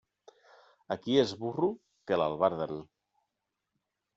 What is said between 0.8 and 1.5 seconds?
A qui és